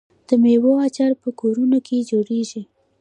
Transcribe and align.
د 0.27 0.29
میوو 0.43 0.73
اچار 0.87 1.11
په 1.21 1.29
کورونو 1.39 1.77
کې 1.87 2.07
جوړیږي. 2.11 2.61